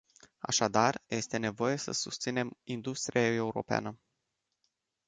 Așadar 0.39 1.03
este 1.07 1.37
nevoie 1.37 1.75
să 1.75 1.91
susținem 1.91 2.57
industria 2.63 3.33
europeană. 3.33 3.97